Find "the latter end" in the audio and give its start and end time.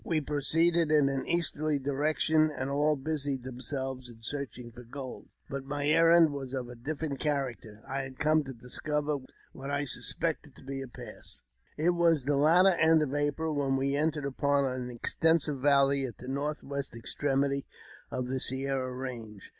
12.23-13.03